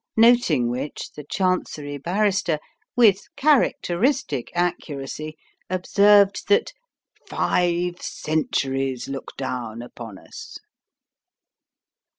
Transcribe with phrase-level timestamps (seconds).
[0.17, 2.57] Noting which, the Chancery Barrister,
[2.95, 5.37] with characteristic accuracy,
[5.69, 6.73] observed that
[7.29, 10.57] "five centuries look down upon us."